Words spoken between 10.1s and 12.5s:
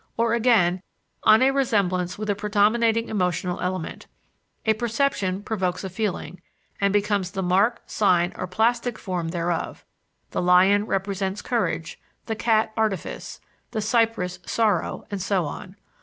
(the lion represents courage; the